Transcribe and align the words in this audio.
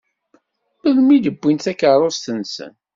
Melmi 0.81 1.17
i 1.27 1.31
wwint 1.33 1.65
takeṛṛust-nsen? 1.65 2.73